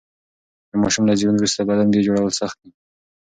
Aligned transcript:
د 0.69 0.71
ماشوم 0.81 1.03
له 1.07 1.13
زېږون 1.19 1.37
وروسته 1.37 1.61
بدن 1.69 1.87
بیا 1.91 2.01
جوړول 2.07 2.31
سخت 2.39 2.57
و. 2.61 2.65